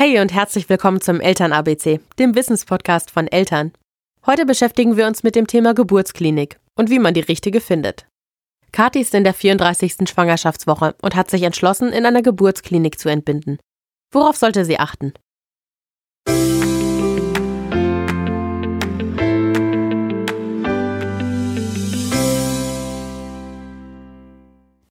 Hey 0.00 0.20
und 0.20 0.32
herzlich 0.32 0.68
willkommen 0.68 1.00
zum 1.00 1.20
Eltern-ABC, 1.20 1.98
dem 2.20 2.36
Wissenspodcast 2.36 3.10
von 3.10 3.26
Eltern. 3.26 3.72
Heute 4.26 4.46
beschäftigen 4.46 4.96
wir 4.96 5.08
uns 5.08 5.24
mit 5.24 5.34
dem 5.34 5.48
Thema 5.48 5.74
Geburtsklinik 5.74 6.60
und 6.76 6.88
wie 6.88 7.00
man 7.00 7.14
die 7.14 7.20
richtige 7.20 7.60
findet. 7.60 8.06
Kathi 8.70 9.00
ist 9.00 9.12
in 9.12 9.24
der 9.24 9.34
34. 9.34 10.08
Schwangerschaftswoche 10.08 10.94
und 11.02 11.16
hat 11.16 11.32
sich 11.32 11.42
entschlossen, 11.42 11.92
in 11.92 12.06
einer 12.06 12.22
Geburtsklinik 12.22 12.96
zu 12.96 13.08
entbinden. 13.08 13.58
Worauf 14.12 14.36
sollte 14.36 14.64
sie 14.64 14.78
achten? 14.78 15.14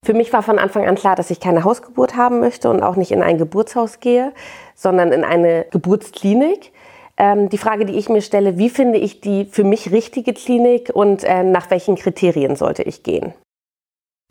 Für 0.07 0.13
mich 0.13 0.31
war 0.31 0.41
von 0.41 0.57
Anfang 0.57 0.87
an 0.87 0.95
klar, 0.95 1.17
dass 1.17 1.31
ich 1.31 1.41
keine 1.41 1.65
Hausgeburt 1.65 2.15
haben 2.15 2.39
möchte 2.39 2.69
und 2.69 2.81
auch 2.81 2.95
nicht 2.95 3.11
in 3.11 3.21
ein 3.21 3.37
Geburtshaus 3.37 3.99
gehe, 3.99 4.31
sondern 4.73 5.11
in 5.11 5.25
eine 5.25 5.65
Geburtsklinik. 5.69 6.71
Ähm, 7.17 7.49
die 7.49 7.57
Frage, 7.57 7.83
die 7.83 7.97
ich 7.97 8.07
mir 8.07 8.21
stelle, 8.21 8.57
wie 8.57 8.69
finde 8.69 8.99
ich 8.99 9.19
die 9.19 9.43
für 9.51 9.65
mich 9.65 9.91
richtige 9.91 10.31
Klinik 10.31 10.91
und 10.93 11.25
äh, 11.25 11.43
nach 11.43 11.69
welchen 11.71 11.97
Kriterien 11.97 12.55
sollte 12.55 12.83
ich 12.83 13.03
gehen? 13.03 13.33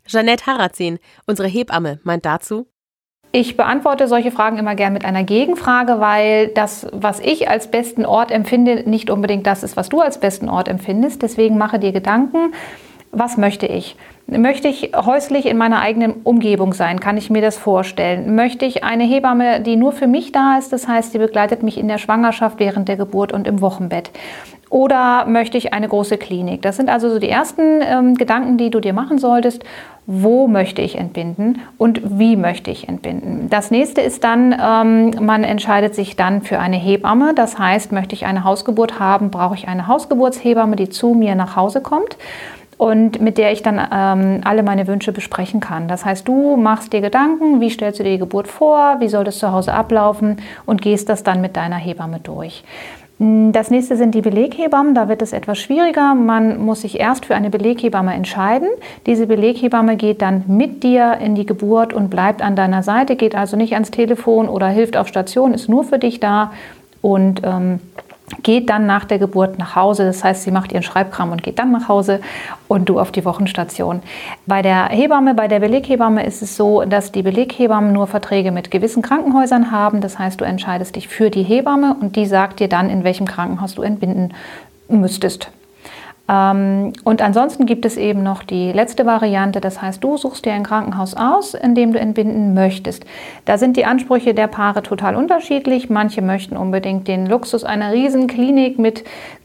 Jeanette 0.07 0.47
Harazin, 0.47 0.97
unsere 1.27 1.47
Hebamme, 1.47 1.99
meint 2.03 2.25
dazu, 2.25 2.65
ich 3.31 3.55
beantworte 3.55 4.07
solche 4.07 4.31
Fragen 4.31 4.57
immer 4.57 4.73
gern 4.73 4.93
mit 4.93 5.05
einer 5.05 5.25
Gegenfrage, 5.25 5.99
weil 5.99 6.47
das, 6.47 6.87
was 6.91 7.19
ich 7.19 7.49
als 7.49 7.69
besten 7.69 8.03
Ort 8.03 8.31
empfinde, 8.31 8.89
nicht 8.89 9.11
unbedingt 9.11 9.45
das 9.45 9.61
ist, 9.61 9.77
was 9.77 9.89
du 9.89 9.99
als 9.99 10.19
besten 10.19 10.49
Ort 10.49 10.69
empfindest. 10.69 11.21
Deswegen 11.21 11.59
mache 11.59 11.77
dir 11.77 11.91
Gedanken, 11.91 12.53
was 13.11 13.37
möchte 13.37 13.65
ich? 13.65 13.95
Möchte 14.27 14.67
ich 14.67 14.91
häuslich 14.93 15.45
in 15.45 15.57
meiner 15.57 15.79
eigenen 15.79 16.11
Umgebung 16.23 16.73
sein? 16.73 16.99
Kann 16.99 17.15
ich 17.15 17.29
mir 17.29 17.41
das 17.41 17.57
vorstellen? 17.57 18.35
Möchte 18.35 18.65
ich 18.65 18.83
eine 18.83 19.05
Hebamme, 19.05 19.61
die 19.61 19.77
nur 19.77 19.93
für 19.93 20.07
mich 20.07 20.33
da 20.33 20.57
ist? 20.57 20.73
Das 20.73 20.87
heißt, 20.87 21.13
sie 21.13 21.17
begleitet 21.17 21.63
mich 21.63 21.77
in 21.77 21.87
der 21.87 21.97
Schwangerschaft, 21.97 22.59
während 22.59 22.89
der 22.89 22.97
Geburt 22.97 23.31
und 23.31 23.47
im 23.47 23.61
Wochenbett. 23.61 24.11
Oder 24.69 25.25
möchte 25.27 25.57
ich 25.57 25.73
eine 25.73 25.87
große 25.87 26.17
Klinik? 26.17 26.61
Das 26.61 26.75
sind 26.75 26.89
also 26.89 27.09
so 27.09 27.19
die 27.19 27.29
ersten 27.29 27.81
ähm, 27.81 28.15
Gedanken, 28.15 28.57
die 28.57 28.69
du 28.69 28.81
dir 28.81 28.91
machen 28.91 29.17
solltest. 29.17 29.63
Wo 30.05 30.47
möchte 30.47 30.81
ich 30.81 30.97
entbinden 30.97 31.61
und 31.77 32.01
wie 32.19 32.35
möchte 32.35 32.71
ich 32.71 32.87
entbinden? 32.87 33.49
Das 33.49 33.71
nächste 33.71 34.01
ist 34.01 34.25
dann, 34.25 34.53
ähm, 34.53 35.25
man 35.25 35.45
entscheidet 35.45 35.95
sich 35.95 36.17
dann 36.17 36.41
für 36.41 36.59
eine 36.59 36.77
Hebamme. 36.77 37.33
Das 37.33 37.57
heißt, 37.57 37.93
möchte 37.93 38.13
ich 38.13 38.25
eine 38.25 38.43
Hausgeburt 38.43 38.99
haben, 38.99 39.31
brauche 39.31 39.55
ich 39.55 39.69
eine 39.69 39.87
Hausgeburtshebamme, 39.87 40.75
die 40.75 40.89
zu 40.89 41.13
mir 41.13 41.35
nach 41.35 41.55
Hause 41.55 41.81
kommt 41.81 42.17
und 42.77 43.19
mit 43.21 43.37
der 43.37 43.51
ich 43.51 43.63
dann 43.63 43.79
ähm, 43.91 44.41
alle 44.43 44.63
meine 44.63 44.87
Wünsche 44.87 45.11
besprechen 45.11 45.59
kann. 45.59 45.87
Das 45.87 46.05
heißt, 46.05 46.27
du 46.27 46.55
machst 46.57 46.93
dir 46.93 47.01
Gedanken, 47.01 47.59
wie 47.59 47.69
stellst 47.69 47.99
du 47.99 48.03
dir 48.03 48.11
die 48.11 48.19
Geburt 48.19 48.47
vor, 48.47 48.97
wie 48.99 49.07
soll 49.07 49.23
das 49.23 49.39
zu 49.39 49.51
Hause 49.51 49.73
ablaufen 49.73 50.37
und 50.65 50.81
gehst 50.81 51.09
das 51.09 51.23
dann 51.23 51.41
mit 51.41 51.57
deiner 51.57 51.77
Hebamme 51.77 52.19
durch. 52.19 52.63
Hm, 53.19 53.51
das 53.51 53.71
nächste 53.71 53.95
sind 53.95 54.13
die 54.13 54.21
Beleghebammen. 54.21 54.93
Da 54.93 55.09
wird 55.09 55.21
es 55.21 55.33
etwas 55.33 55.57
schwieriger. 55.57 56.13
Man 56.13 56.59
muss 56.59 56.81
sich 56.81 56.99
erst 56.99 57.25
für 57.25 57.35
eine 57.35 57.49
Beleghebamme 57.49 58.13
entscheiden. 58.13 58.67
Diese 59.05 59.27
Beleghebamme 59.27 59.95
geht 59.95 60.21
dann 60.21 60.43
mit 60.47 60.83
dir 60.83 61.17
in 61.19 61.35
die 61.35 61.45
Geburt 61.45 61.93
und 61.93 62.09
bleibt 62.09 62.41
an 62.41 62.55
deiner 62.55 62.83
Seite, 62.83 63.15
geht 63.15 63.35
also 63.35 63.57
nicht 63.57 63.73
ans 63.73 63.91
Telefon 63.91 64.47
oder 64.49 64.67
hilft 64.67 64.97
auf 64.97 65.07
Station, 65.07 65.53
ist 65.53 65.67
nur 65.67 65.83
für 65.83 65.97
dich 65.97 66.19
da 66.19 66.51
und 67.01 67.41
ähm, 67.43 67.79
geht 68.43 68.69
dann 68.69 68.85
nach 68.85 69.05
der 69.05 69.19
Geburt 69.19 69.57
nach 69.57 69.75
Hause. 69.75 70.03
Das 70.03 70.23
heißt, 70.23 70.43
sie 70.43 70.51
macht 70.51 70.71
ihren 70.71 70.83
Schreibkram 70.83 71.31
und 71.31 71.43
geht 71.43 71.59
dann 71.59 71.71
nach 71.71 71.87
Hause 71.87 72.19
und 72.67 72.89
du 72.89 72.99
auf 72.99 73.11
die 73.11 73.23
Wochenstation. 73.23 74.01
Bei 74.45 74.61
der 74.61 74.89
Hebamme, 74.89 75.33
bei 75.33 75.47
der 75.47 75.59
Beleghebamme 75.59 76.25
ist 76.25 76.41
es 76.41 76.57
so, 76.57 76.83
dass 76.83 77.11
die 77.11 77.23
Beleghebammen 77.23 77.93
nur 77.93 78.07
Verträge 78.07 78.51
mit 78.51 78.69
gewissen 78.69 79.01
Krankenhäusern 79.01 79.71
haben. 79.71 80.01
Das 80.01 80.19
heißt, 80.19 80.41
du 80.41 80.45
entscheidest 80.45 80.95
dich 80.95 81.07
für 81.07 81.29
die 81.29 81.43
Hebamme 81.43 81.95
und 81.99 82.15
die 82.15 82.25
sagt 82.25 82.59
dir 82.59 82.67
dann, 82.67 82.89
in 82.89 83.03
welchem 83.03 83.27
Krankenhaus 83.27 83.75
du 83.75 83.81
entbinden 83.81 84.33
müsstest. 84.89 85.49
Ähm, 86.29 86.93
und 87.03 87.21
ansonsten 87.21 87.65
gibt 87.65 87.85
es 87.85 87.95
eben 87.95 88.21
noch 88.21 88.43
die 88.43 88.71
letzte 88.71 89.05
Variante, 89.05 89.61
das 89.61 89.81
heißt, 89.81 90.03
du 90.03 90.17
suchst 90.17 90.45
dir 90.45 90.53
ein 90.53 90.63
Krankenhaus 90.63 91.15
aus, 91.15 91.53
in 91.53 91.73
dem 91.73 91.93
du 91.93 91.99
entbinden 91.99 92.53
möchtest. 92.53 93.05
Da 93.45 93.57
sind 93.57 93.77
die 93.77 93.85
Ansprüche 93.85 94.33
der 94.33 94.47
Paare 94.47 94.83
total 94.83 95.15
unterschiedlich. 95.15 95.89
Manche 95.89 96.21
möchten 96.21 96.57
unbedingt 96.57 97.07
den 97.07 97.27
Luxus 97.27 97.63
einer 97.63 97.93
Riesenklinik 97.93 98.77
mit 98.77 99.03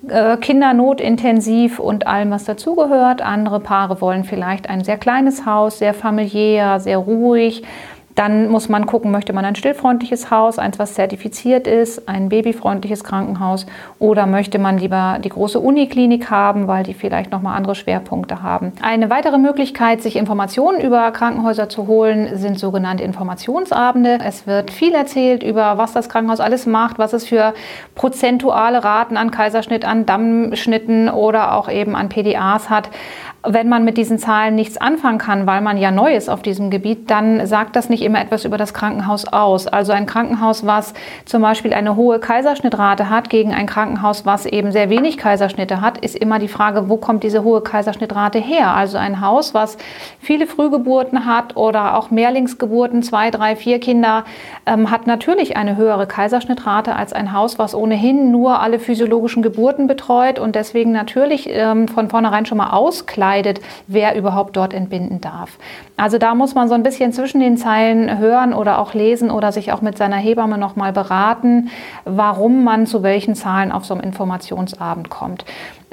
äh, 0.08 0.36
Kindernotintensiv 0.36 1.78
und 1.78 2.06
allem, 2.06 2.30
was 2.30 2.44
dazugehört. 2.44 3.22
Andere 3.22 3.60
Paare 3.60 4.00
wollen 4.00 4.24
vielleicht 4.24 4.68
ein 4.68 4.82
sehr 4.82 4.98
kleines 4.98 5.46
Haus, 5.46 5.78
sehr 5.78 5.94
familiär, 5.94 6.80
sehr 6.80 6.98
ruhig 6.98 7.62
dann 8.14 8.48
muss 8.48 8.68
man 8.68 8.86
gucken, 8.86 9.10
möchte 9.10 9.32
man 9.32 9.44
ein 9.44 9.54
stillfreundliches 9.54 10.30
Haus, 10.30 10.58
eins, 10.58 10.78
was 10.78 10.94
zertifiziert 10.94 11.66
ist, 11.66 12.08
ein 12.08 12.28
babyfreundliches 12.28 13.04
Krankenhaus 13.04 13.66
oder 13.98 14.26
möchte 14.26 14.58
man 14.58 14.78
lieber 14.78 15.18
die 15.22 15.30
große 15.30 15.58
Uniklinik 15.58 16.30
haben, 16.30 16.66
weil 16.68 16.84
die 16.84 16.94
vielleicht 16.94 17.30
nochmal 17.30 17.56
andere 17.56 17.74
Schwerpunkte 17.74 18.42
haben. 18.42 18.72
Eine 18.82 19.10
weitere 19.10 19.38
Möglichkeit, 19.38 20.02
sich 20.02 20.16
Informationen 20.16 20.80
über 20.80 21.10
Krankenhäuser 21.10 21.68
zu 21.68 21.86
holen, 21.86 22.36
sind 22.36 22.58
sogenannte 22.58 23.04
Informationsabende. 23.04 24.18
Es 24.24 24.46
wird 24.46 24.70
viel 24.70 24.92
erzählt 24.92 25.42
über, 25.42 25.78
was 25.78 25.92
das 25.92 26.08
Krankenhaus 26.08 26.40
alles 26.40 26.66
macht, 26.66 26.98
was 26.98 27.12
es 27.12 27.26
für 27.26 27.54
prozentuale 27.94 28.84
Raten 28.84 29.16
an 29.16 29.30
Kaiserschnitt, 29.30 29.84
an 29.84 30.06
Dammschnitten 30.06 31.08
oder 31.08 31.54
auch 31.54 31.70
eben 31.70 31.96
an 31.96 32.08
PDAs 32.08 32.68
hat. 32.68 32.90
Wenn 33.44 33.68
man 33.68 33.84
mit 33.84 33.98
diesen 33.98 34.18
Zahlen 34.18 34.54
nichts 34.54 34.76
anfangen 34.76 35.18
kann, 35.18 35.48
weil 35.48 35.62
man 35.62 35.76
ja 35.76 35.90
neu 35.90 36.14
ist 36.14 36.28
auf 36.28 36.42
diesem 36.42 36.70
Gebiet, 36.70 37.10
dann 37.10 37.44
sagt 37.44 37.74
das 37.74 37.88
nicht 37.88 38.02
immer 38.02 38.20
etwas 38.20 38.44
über 38.44 38.56
das 38.56 38.72
Krankenhaus 38.72 39.24
aus. 39.24 39.66
Also 39.66 39.90
ein 39.90 40.06
Krankenhaus, 40.06 40.64
was 40.64 40.94
zum 41.24 41.42
Beispiel 41.42 41.74
eine 41.74 41.96
hohe 41.96 42.20
Kaiserschnittrate 42.20 43.10
hat, 43.10 43.30
gegen 43.30 43.52
ein 43.52 43.66
Krankenhaus, 43.66 44.24
was 44.24 44.46
eben 44.46 44.70
sehr 44.70 44.90
wenig 44.90 45.18
Kaiserschnitte 45.18 45.80
hat, 45.80 45.98
ist 45.98 46.14
immer 46.14 46.38
die 46.38 46.46
Frage, 46.46 46.88
wo 46.88 46.98
kommt 46.98 47.24
diese 47.24 47.42
hohe 47.42 47.62
Kaiserschnittrate 47.62 48.38
her? 48.38 48.76
Also 48.76 48.96
ein 48.96 49.20
Haus, 49.20 49.54
was 49.54 49.76
viele 50.20 50.46
Frühgeburten 50.46 51.26
hat 51.26 51.56
oder 51.56 51.98
auch 51.98 52.12
Mehrlingsgeburten, 52.12 53.02
zwei, 53.02 53.32
drei, 53.32 53.56
vier 53.56 53.80
Kinder, 53.80 54.22
ähm, 54.66 54.88
hat 54.88 55.08
natürlich 55.08 55.56
eine 55.56 55.76
höhere 55.76 56.06
Kaiserschnittrate 56.06 56.94
als 56.94 57.12
ein 57.12 57.32
Haus, 57.32 57.58
was 57.58 57.74
ohnehin 57.74 58.30
nur 58.30 58.60
alle 58.60 58.78
physiologischen 58.78 59.42
Geburten 59.42 59.88
betreut 59.88 60.38
und 60.38 60.54
deswegen 60.54 60.92
natürlich 60.92 61.48
ähm, 61.50 61.88
von 61.88 62.08
vornherein 62.08 62.46
schon 62.46 62.58
mal 62.58 62.70
auskleidet 62.70 63.31
entscheidet, 63.32 63.60
wer 63.86 64.16
überhaupt 64.16 64.56
dort 64.56 64.74
entbinden 64.74 65.20
darf. 65.20 65.58
Also 65.96 66.18
da 66.18 66.34
muss 66.34 66.54
man 66.54 66.68
so 66.68 66.74
ein 66.74 66.82
bisschen 66.82 67.12
zwischen 67.12 67.40
den 67.40 67.56
Zeilen 67.56 68.18
hören 68.18 68.52
oder 68.52 68.78
auch 68.78 68.94
lesen 68.94 69.30
oder 69.30 69.52
sich 69.52 69.72
auch 69.72 69.80
mit 69.80 69.96
seiner 69.96 70.16
Hebamme 70.16 70.58
nochmal 70.58 70.92
beraten, 70.92 71.70
warum 72.04 72.64
man 72.64 72.86
zu 72.86 73.02
welchen 73.02 73.34
Zahlen 73.34 73.72
auf 73.72 73.84
so 73.84 73.94
einem 73.94 74.02
Informationsabend 74.02 75.08
kommt. 75.08 75.44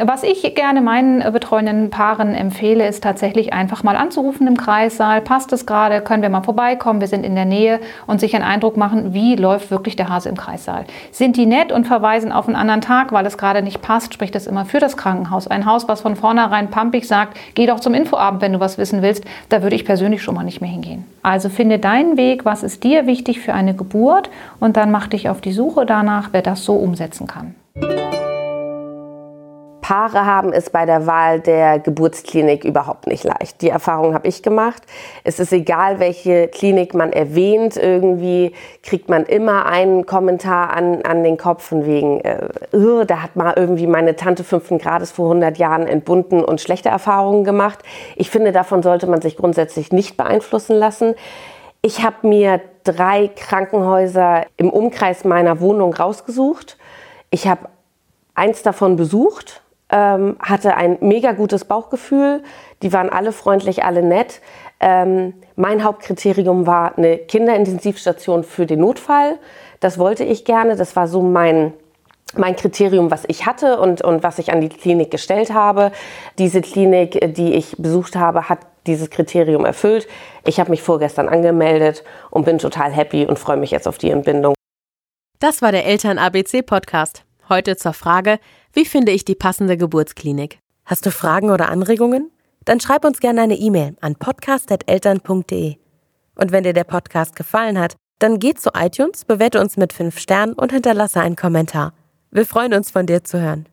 Was 0.01 0.23
ich 0.23 0.55
gerne 0.55 0.79
meinen 0.79 1.19
betreuenden 1.33 1.89
Paaren 1.89 2.33
empfehle, 2.33 2.87
ist 2.87 3.03
tatsächlich 3.03 3.51
einfach 3.51 3.83
mal 3.83 3.97
anzurufen 3.97 4.47
im 4.47 4.55
Kreissaal. 4.55 5.19
Passt 5.19 5.51
es 5.51 5.65
gerade? 5.65 5.99
Können 5.99 6.21
wir 6.21 6.29
mal 6.29 6.41
vorbeikommen? 6.41 7.01
Wir 7.01 7.09
sind 7.09 7.25
in 7.25 7.35
der 7.35 7.43
Nähe 7.43 7.81
und 8.07 8.21
sich 8.21 8.33
einen 8.33 8.45
Eindruck 8.45 8.77
machen, 8.77 9.13
wie 9.13 9.35
läuft 9.35 9.71
wirklich 9.71 9.97
der 9.97 10.07
Hase 10.07 10.29
im 10.29 10.37
Kreissaal. 10.37 10.85
Sind 11.11 11.35
die 11.35 11.45
nett 11.45 11.73
und 11.73 11.85
verweisen 11.85 12.31
auf 12.31 12.47
einen 12.47 12.55
anderen 12.55 12.79
Tag, 12.79 13.11
weil 13.11 13.25
es 13.25 13.37
gerade 13.37 13.61
nicht 13.61 13.81
passt, 13.81 14.13
spricht 14.13 14.35
das 14.35 14.47
immer 14.47 14.63
für 14.63 14.79
das 14.79 14.95
Krankenhaus. 14.95 15.47
Ein 15.47 15.65
Haus, 15.65 15.89
was 15.89 15.99
von 15.99 16.15
vornherein 16.15 16.69
pampig 16.69 17.05
sagt, 17.05 17.37
geh 17.55 17.65
doch 17.65 17.81
zum 17.81 17.93
Infoabend, 17.93 18.41
wenn 18.41 18.53
du 18.53 18.61
was 18.61 18.77
wissen 18.77 19.01
willst, 19.01 19.25
da 19.49 19.63
würde 19.63 19.75
ich 19.75 19.83
persönlich 19.83 20.23
schon 20.23 20.35
mal 20.35 20.43
nicht 20.43 20.61
mehr 20.61 20.69
hingehen. 20.69 21.03
Also 21.23 21.49
finde 21.49 21.77
deinen 21.77 22.15
Weg, 22.15 22.45
was 22.45 22.63
ist 22.63 22.85
dir 22.85 23.05
wichtig 23.05 23.41
für 23.41 23.53
eine 23.53 23.75
Geburt 23.75 24.29
und 24.61 24.77
dann 24.77 24.91
mach 24.91 25.07
dich 25.07 25.27
auf 25.27 25.41
die 25.41 25.51
Suche 25.51 25.85
danach, 25.85 26.29
wer 26.31 26.41
das 26.41 26.63
so 26.63 26.75
umsetzen 26.75 27.27
kann. 27.27 27.55
Paare 29.89 30.27
haben 30.27 30.53
es 30.53 30.69
bei 30.69 30.85
der 30.85 31.07
Wahl 31.07 31.39
der 31.39 31.79
Geburtsklinik 31.79 32.63
überhaupt 32.63 33.07
nicht 33.07 33.23
leicht. 33.23 33.59
Die 33.63 33.69
Erfahrung 33.69 34.13
habe 34.13 34.27
ich 34.27 34.43
gemacht. 34.43 34.83
Es 35.23 35.39
ist 35.39 35.51
egal, 35.51 35.99
welche 35.99 36.47
Klinik 36.47 36.93
man 36.93 37.11
erwähnt, 37.11 37.75
irgendwie 37.75 38.53
kriegt 38.83 39.09
man 39.09 39.25
immer 39.25 39.65
einen 39.65 40.05
Kommentar 40.05 40.69
an, 40.75 41.01
an 41.01 41.23
den 41.23 41.37
Kopf 41.37 41.63
von 41.63 41.87
wegen, 41.87 42.21
äh, 42.21 42.49
da 43.07 43.23
hat 43.23 43.35
mal 43.35 43.55
irgendwie 43.55 43.87
meine 43.87 44.15
Tante 44.15 44.43
fünften 44.43 44.77
Grades 44.77 45.09
vor 45.09 45.25
100 45.25 45.57
Jahren 45.57 45.87
entbunden 45.87 46.43
und 46.45 46.61
schlechte 46.61 46.89
Erfahrungen 46.89 47.43
gemacht. 47.43 47.79
Ich 48.15 48.29
finde, 48.29 48.51
davon 48.51 48.83
sollte 48.83 49.07
man 49.07 49.23
sich 49.23 49.37
grundsätzlich 49.37 49.91
nicht 49.91 50.17
beeinflussen 50.17 50.75
lassen. 50.75 51.15
Ich 51.81 52.03
habe 52.05 52.27
mir 52.27 52.61
drei 52.83 53.27
Krankenhäuser 53.35 54.45
im 54.55 54.69
Umkreis 54.69 55.23
meiner 55.23 55.59
Wohnung 55.61 55.95
rausgesucht. 55.95 56.77
Ich 57.31 57.47
habe 57.47 57.69
eins 58.35 58.61
davon 58.61 58.95
besucht 58.95 59.63
ähm, 59.89 60.37
hatte 60.39 60.75
ein 60.75 60.97
mega 61.01 61.31
gutes 61.31 61.65
Bauchgefühl. 61.65 62.43
Die 62.81 62.93
waren 62.93 63.09
alle 63.09 63.31
freundlich, 63.31 63.83
alle 63.83 64.03
nett. 64.03 64.41
Ähm, 64.79 65.33
mein 65.55 65.83
Hauptkriterium 65.83 66.67
war 66.67 66.97
eine 66.97 67.17
Kinderintensivstation 67.17 68.43
für 68.43 68.65
den 68.65 68.79
Notfall. 68.79 69.37
Das 69.79 69.97
wollte 69.97 70.23
ich 70.23 70.45
gerne. 70.45 70.75
Das 70.75 70.95
war 70.95 71.07
so 71.07 71.21
mein, 71.21 71.73
mein 72.35 72.55
Kriterium, 72.55 73.11
was 73.11 73.23
ich 73.27 73.45
hatte 73.45 73.79
und, 73.79 74.01
und 74.01 74.23
was 74.23 74.39
ich 74.39 74.51
an 74.51 74.61
die 74.61 74.69
Klinik 74.69 75.11
gestellt 75.11 75.53
habe. 75.53 75.91
Diese 76.37 76.61
Klinik, 76.61 77.33
die 77.35 77.53
ich 77.53 77.75
besucht 77.77 78.15
habe, 78.15 78.47
hat 78.47 78.59
dieses 78.87 79.09
Kriterium 79.09 79.65
erfüllt. 79.65 80.07
Ich 80.45 80.59
habe 80.59 80.71
mich 80.71 80.81
vorgestern 80.81 81.27
angemeldet 81.27 82.03
und 82.29 82.45
bin 82.45 82.57
total 82.57 82.91
happy 82.91 83.25
und 83.25 83.37
freue 83.37 83.57
mich 83.57 83.71
jetzt 83.71 83.87
auf 83.87 83.97
die 83.97 84.09
Entbindung. 84.09 84.53
Das 85.39 85.61
war 85.61 85.71
der 85.71 85.85
Eltern-ABC-Podcast. 85.85 87.23
Heute 87.49 87.75
zur 87.77 87.93
Frage, 87.93 88.39
wie 88.73 88.85
finde 88.85 89.11
ich 89.11 89.25
die 89.25 89.33
passende 89.33 89.75
Geburtsklinik? 89.75 90.59
Hast 90.85 91.07
du 91.07 91.11
Fragen 91.11 91.49
oder 91.49 91.69
Anregungen? 91.69 92.29
Dann 92.63 92.79
schreib 92.79 93.03
uns 93.03 93.19
gerne 93.19 93.41
eine 93.41 93.55
E-Mail 93.55 93.95
an 94.01 94.15
podcast.eltern.de. 94.15 95.77
Und 96.35 96.51
wenn 96.51 96.63
dir 96.63 96.73
der 96.73 96.83
Podcast 96.83 97.35
gefallen 97.35 97.79
hat, 97.79 97.95
dann 98.19 98.37
geh 98.37 98.53
zu 98.53 98.69
iTunes, 98.75 99.25
bewerte 99.25 99.59
uns 99.59 99.77
mit 99.77 99.93
5 99.93 100.19
Sternen 100.19 100.53
und 100.53 100.71
hinterlasse 100.71 101.21
einen 101.21 101.35
Kommentar. 101.35 101.93
Wir 102.29 102.45
freuen 102.45 102.75
uns, 102.75 102.91
von 102.91 103.07
dir 103.07 103.23
zu 103.23 103.41
hören. 103.41 103.69